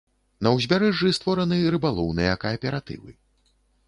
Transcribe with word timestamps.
На 0.45 0.51
ўзбярэжжы 0.53 1.11
створаны 1.17 1.59
рыбалоўныя 1.75 2.33
кааператывы. 2.45 3.11